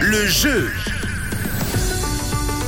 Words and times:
Le 0.00 0.26
jeu. 0.26 0.70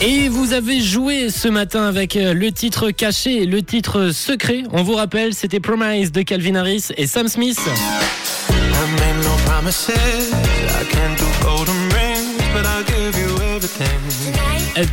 Et 0.00 0.28
vous 0.28 0.52
avez 0.52 0.80
joué 0.80 1.30
ce 1.30 1.48
matin 1.48 1.84
avec 1.84 2.16
euh, 2.16 2.32
le 2.32 2.52
titre 2.52 2.90
caché, 2.90 3.44
le 3.44 3.62
titre 3.62 4.10
secret. 4.10 4.62
On 4.72 4.84
vous 4.84 4.94
rappelle, 4.94 5.34
c'était 5.34 5.58
Promise 5.58 6.12
de 6.12 6.22
Calvin 6.22 6.54
Harris 6.54 6.86
et 6.96 7.06
Sam 7.08 7.26
Smith. 7.26 7.58
I 10.80 11.47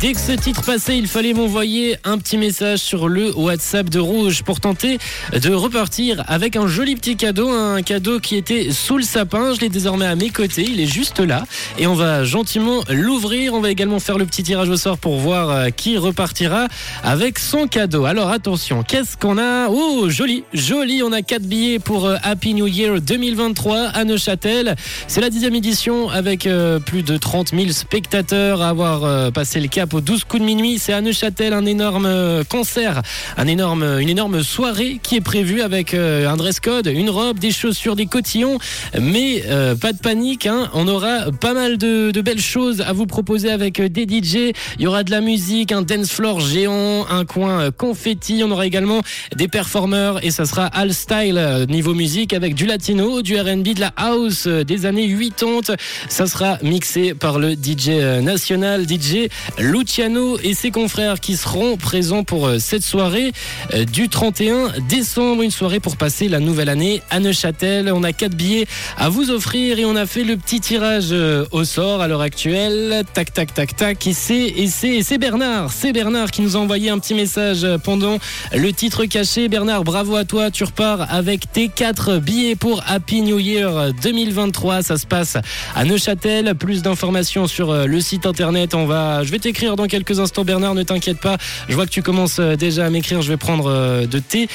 Dès 0.00 0.14
que 0.14 0.20
ce 0.20 0.32
titre 0.32 0.62
passait, 0.62 0.96
il 0.96 1.06
fallait 1.06 1.34
m'envoyer 1.34 1.96
un 2.04 2.16
petit 2.16 2.38
message 2.38 2.78
sur 2.78 3.06
le 3.06 3.36
WhatsApp 3.36 3.90
de 3.90 3.98
Rouge 3.98 4.42
pour 4.42 4.58
tenter 4.58 4.98
de 5.32 5.52
repartir 5.52 6.24
avec 6.26 6.56
un 6.56 6.66
joli 6.66 6.96
petit 6.96 7.16
cadeau, 7.16 7.50
un 7.50 7.82
cadeau 7.82 8.18
qui 8.18 8.36
était 8.36 8.70
sous 8.70 8.96
le 8.96 9.02
sapin. 9.02 9.52
Je 9.52 9.60
l'ai 9.60 9.68
désormais 9.68 10.06
à 10.06 10.14
mes 10.14 10.30
côtés, 10.30 10.66
il 10.66 10.80
est 10.80 10.86
juste 10.86 11.20
là 11.20 11.44
et 11.78 11.86
on 11.86 11.94
va 11.94 12.24
gentiment 12.24 12.82
l'ouvrir. 12.88 13.52
On 13.52 13.60
va 13.60 13.70
également 13.70 14.00
faire 14.00 14.16
le 14.16 14.24
petit 14.24 14.42
tirage 14.42 14.70
au 14.70 14.76
sort 14.78 14.96
pour 14.96 15.18
voir 15.18 15.50
euh, 15.50 15.68
qui 15.68 15.98
repartira 15.98 16.68
avec 17.02 17.38
son 17.38 17.66
cadeau. 17.66 18.06
Alors 18.06 18.30
attention, 18.30 18.84
qu'est-ce 18.84 19.18
qu'on 19.18 19.36
a? 19.36 19.68
Oh, 19.68 20.08
joli, 20.08 20.44
joli, 20.54 21.02
on 21.02 21.12
a 21.12 21.20
quatre 21.20 21.44
billets 21.44 21.78
pour 21.78 22.06
euh, 22.06 22.16
Happy 22.22 22.54
New 22.54 22.68
Year 22.68 23.02
2023 23.02 23.88
à 23.88 24.04
Neuchâtel. 24.04 24.76
C'est 25.08 25.20
la 25.20 25.28
dixième 25.28 25.54
édition 25.54 26.08
avec 26.08 26.46
euh, 26.46 26.78
plus 26.78 27.02
de 27.02 27.18
30 27.18 27.50
000 27.50 27.68
spectateurs 27.68 28.62
à 28.62 28.70
avoir 28.70 29.32
passé 29.32 29.60
le 29.60 29.73
cap 29.74 29.92
aux 29.92 30.00
12 30.00 30.22
coups 30.22 30.40
de 30.40 30.46
minuit. 30.46 30.78
C'est 30.78 30.92
à 30.92 31.00
Neuchâtel 31.00 31.52
un 31.52 31.66
énorme 31.66 32.06
euh, 32.06 32.44
concert, 32.44 33.02
un 33.36 33.48
énorme, 33.48 33.82
une 33.98 34.08
énorme 34.08 34.44
soirée 34.44 35.00
qui 35.02 35.16
est 35.16 35.20
prévue 35.20 35.62
avec 35.62 35.94
euh, 35.94 36.28
un 36.28 36.36
dress 36.36 36.60
code, 36.60 36.86
une 36.86 37.10
robe, 37.10 37.40
des 37.40 37.50
chaussures, 37.50 37.96
des 37.96 38.06
cotillons. 38.06 38.58
Mais 39.00 39.42
euh, 39.48 39.74
pas 39.74 39.92
de 39.92 39.98
panique, 39.98 40.46
hein. 40.46 40.70
on 40.74 40.86
aura 40.86 41.32
pas 41.40 41.54
mal 41.54 41.76
de, 41.76 42.12
de 42.12 42.20
belles 42.20 42.40
choses 42.40 42.82
à 42.82 42.92
vous 42.92 43.06
proposer 43.06 43.50
avec 43.50 43.80
euh, 43.80 43.88
des 43.88 44.04
DJ. 44.04 44.54
Il 44.78 44.82
y 44.82 44.86
aura 44.86 45.02
de 45.02 45.10
la 45.10 45.20
musique, 45.20 45.72
un 45.72 45.82
dance 45.82 46.12
floor 46.12 46.38
géant, 46.38 47.06
un 47.10 47.24
coin 47.24 47.72
confetti. 47.72 48.42
On 48.44 48.52
aura 48.52 48.66
également 48.66 49.00
des 49.34 49.48
performeurs 49.48 50.24
et 50.24 50.30
ça 50.30 50.44
sera 50.44 50.66
all 50.66 50.94
style 50.94 51.66
niveau 51.68 51.94
musique 51.94 52.32
avec 52.32 52.54
du 52.54 52.66
latino, 52.66 53.22
du 53.22 53.36
R&B, 53.36 53.74
de 53.74 53.80
la 53.80 53.92
house 53.96 54.46
des 54.46 54.86
années 54.86 55.08
80. 55.08 55.74
Ça 56.08 56.28
sera 56.28 56.58
mixé 56.62 57.14
par 57.14 57.40
le 57.40 57.54
DJ 57.54 57.88
national, 58.22 58.86
DJ 58.88 59.28
Luciano 59.64 60.36
et 60.42 60.52
ses 60.52 60.70
confrères 60.70 61.20
qui 61.20 61.38
seront 61.38 61.78
présents 61.78 62.22
pour 62.22 62.46
euh, 62.46 62.58
cette 62.58 62.82
soirée 62.82 63.32
euh, 63.72 63.86
du 63.86 64.10
31 64.10 64.74
décembre. 64.90 65.42
Une 65.42 65.50
soirée 65.50 65.80
pour 65.80 65.96
passer 65.96 66.28
la 66.28 66.38
nouvelle 66.38 66.68
année 66.68 67.00
à 67.08 67.18
Neuchâtel. 67.18 67.90
On 67.90 68.02
a 68.02 68.12
quatre 68.12 68.34
billets 68.34 68.66
à 68.98 69.08
vous 69.08 69.30
offrir 69.30 69.78
et 69.78 69.86
on 69.86 69.96
a 69.96 70.04
fait 70.04 70.22
le 70.22 70.36
petit 70.36 70.60
tirage 70.60 71.08
euh, 71.12 71.46
au 71.50 71.64
sort 71.64 72.02
à 72.02 72.08
l'heure 72.08 72.20
actuelle. 72.20 73.04
Tac, 73.14 73.32
tac, 73.32 73.54
tac, 73.54 73.74
tac. 73.74 74.06
Et 74.06 74.12
c'est, 74.12 74.34
et 74.34 74.66
c'est, 74.66 75.02
c'est 75.02 75.16
Bernard. 75.16 75.72
C'est 75.72 75.94
Bernard 75.94 76.30
qui 76.30 76.42
nous 76.42 76.56
a 76.56 76.60
envoyé 76.60 76.90
un 76.90 76.98
petit 76.98 77.14
message 77.14 77.66
pendant 77.84 78.18
le 78.54 78.72
titre 78.72 79.06
caché. 79.06 79.48
Bernard, 79.48 79.82
bravo 79.82 80.16
à 80.16 80.26
toi. 80.26 80.50
Tu 80.50 80.64
repars 80.64 81.10
avec 81.10 81.50
tes 81.50 81.68
quatre 81.68 82.18
billets 82.18 82.54
pour 82.54 82.82
Happy 82.86 83.22
New 83.22 83.38
Year 83.38 83.94
2023. 84.02 84.82
Ça 84.82 84.98
se 84.98 85.06
passe 85.06 85.38
à 85.74 85.84
Neuchâtel. 85.86 86.54
Plus 86.54 86.82
d'informations 86.82 87.46
sur 87.46 87.86
le 87.86 88.00
site 88.02 88.26
internet. 88.26 88.74
On 88.74 88.84
va, 88.84 89.24
je 89.24 89.30
vais 89.30 89.38
t'écrire 89.38 89.53
dans 89.62 89.86
quelques 89.86 90.20
instants, 90.20 90.44
Bernard. 90.44 90.74
Ne 90.74 90.82
t'inquiète 90.82 91.20
pas. 91.20 91.36
Je 91.68 91.74
vois 91.74 91.86
que 91.86 91.90
tu 91.90 92.02
commences 92.02 92.38
euh, 92.40 92.56
déjà 92.56 92.84
à 92.84 92.90
m'écrire. 92.90 93.22
Je 93.22 93.28
vais 93.28 93.36
prendre 93.36 93.66
euh, 93.66 94.06
de 94.06 94.18
tes 94.18 94.48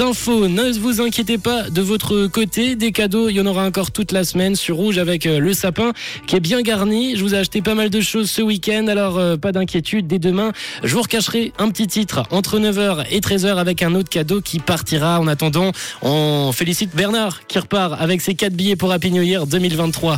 infos. 0.00 0.48
Ne 0.48 0.70
vous 0.78 1.00
inquiétez 1.00 1.38
pas 1.38 1.70
de 1.70 1.80
votre 1.80 2.26
côté. 2.26 2.76
Des 2.76 2.92
cadeaux, 2.92 3.28
il 3.28 3.36
y 3.36 3.40
en 3.40 3.46
aura 3.46 3.64
encore 3.64 3.90
toute 3.90 4.12
la 4.12 4.24
semaine 4.24 4.54
sur 4.54 4.76
Rouge 4.76 4.98
avec 4.98 5.26
euh, 5.26 5.38
le 5.38 5.54
sapin 5.54 5.92
qui 6.26 6.36
est 6.36 6.40
bien 6.40 6.62
garni. 6.62 7.16
Je 7.16 7.22
vous 7.22 7.34
ai 7.34 7.38
acheté 7.38 7.62
pas 7.62 7.74
mal 7.74 7.90
de 7.90 8.00
choses 8.00 8.30
ce 8.30 8.42
week-end. 8.42 8.86
Alors, 8.88 9.20
pas 9.38 9.52
d'inquiétude. 9.52 10.06
Dès 10.06 10.18
demain, 10.18 10.52
je 10.82 10.94
vous 10.94 11.02
recacherai 11.02 11.52
un 11.58 11.70
petit 11.70 11.86
titre 11.86 12.24
entre 12.30 12.58
9h 12.58 13.06
et 13.10 13.20
13h 13.20 13.56
avec 13.56 13.82
un 13.82 13.94
autre 13.94 14.10
cadeau 14.10 14.40
qui 14.40 14.58
partira. 14.58 15.20
En 15.20 15.26
attendant, 15.28 15.72
on 16.02 16.52
félicite 16.52 16.94
Bernard 16.94 17.46
qui 17.46 17.58
repart 17.58 17.94
avec 18.00 18.20
ses 18.20 18.34
quatre 18.34 18.54
billets 18.54 18.76
pour 18.76 18.92
Happy 18.92 19.10
New 19.10 19.22
Year 19.22 19.46
2023. 19.46 20.10